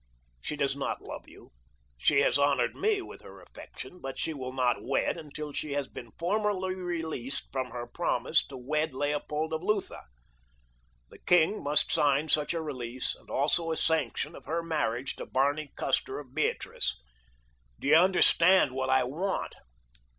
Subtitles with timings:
[0.39, 1.51] She does not love you.
[1.95, 5.89] She has honored me with her affection, but she will not wed until she has
[5.89, 10.01] been formally released from her promise to wed Leopold of Lutha.
[11.11, 15.25] The king must sign such a release and also a sanction of her marriage to
[15.27, 16.99] Barney Custer, of Beatrice.
[17.79, 19.53] Do you understand what I want?"